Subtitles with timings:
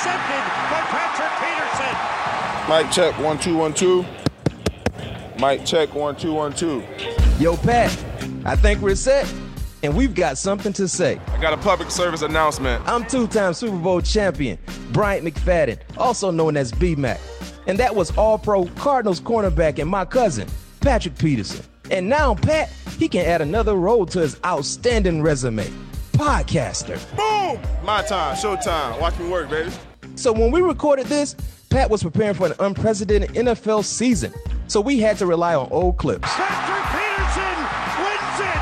[0.00, 2.68] intercepted by Patrick Peterson.
[2.68, 4.04] Mic check one two one two.
[5.38, 6.82] Mic check one two one two.
[7.38, 7.90] Yo, Pat,
[8.44, 9.32] I think we're set,
[9.82, 11.20] and we've got something to say.
[11.28, 12.82] I got a public service announcement.
[12.88, 14.58] I'm two time Super Bowl champion,
[14.92, 17.18] Bryant McFadden, also known as BMAC.
[17.66, 20.48] And that was all pro Cardinals cornerback and my cousin,
[20.80, 21.64] Patrick Peterson.
[21.90, 25.70] And now, Pat, he can add another role to his outstanding resume
[26.12, 26.98] podcaster.
[27.16, 27.60] Boom!
[27.84, 29.00] My time, showtime.
[29.00, 29.70] Watch me work, baby.
[30.20, 31.34] So when we recorded this,
[31.70, 34.34] Pat was preparing for an unprecedented NFL season.
[34.66, 36.28] So we had to rely on old clips.
[36.34, 37.56] Patrick Peterson
[38.04, 38.60] wins it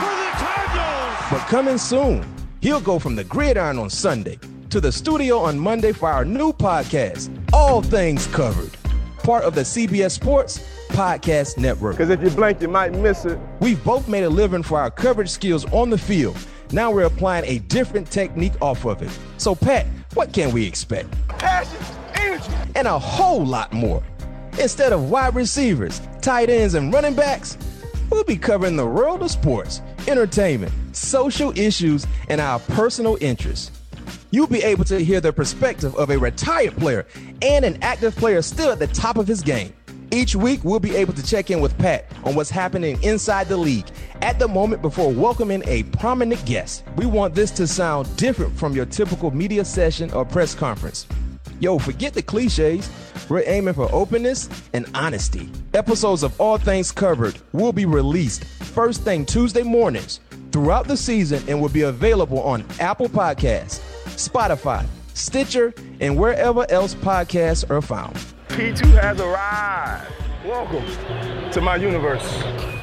[0.00, 1.30] for the Cardinals.
[1.30, 2.24] But coming soon,
[2.62, 4.38] he'll go from the gridiron on Sunday
[4.70, 8.74] to the studio on Monday for our new podcast, All Things Covered,
[9.18, 11.98] part of the CBS Sports Podcast Network.
[11.98, 13.38] Because if you blink, you might miss it.
[13.60, 16.38] We've both made a living for our coverage skills on the field.
[16.72, 19.10] Now we're applying a different technique off of it.
[19.36, 19.86] So, Pat,
[20.16, 21.10] what can we expect?
[21.28, 21.78] Passion,
[22.14, 22.50] energy.
[22.74, 24.02] And a whole lot more.
[24.58, 27.58] Instead of wide receivers, tight ends, and running backs,
[28.08, 33.70] we'll be covering the world of sports, entertainment, social issues, and our personal interests.
[34.30, 37.06] You'll be able to hear the perspective of a retired player
[37.42, 39.74] and an active player still at the top of his game.
[40.12, 43.56] Each week, we'll be able to check in with Pat on what's happening inside the
[43.56, 43.86] league
[44.22, 46.84] at the moment before welcoming a prominent guest.
[46.96, 51.06] We want this to sound different from your typical media session or press conference.
[51.60, 52.90] Yo, forget the cliches.
[53.28, 55.50] We're aiming for openness and honesty.
[55.74, 60.20] Episodes of All Things Covered will be released first thing Tuesday mornings
[60.52, 63.80] throughout the season and will be available on Apple Podcasts,
[64.16, 68.16] Spotify, Stitcher, and wherever else podcasts are found.
[68.48, 70.12] P2 has arrived.
[70.44, 72.75] Welcome to my universe.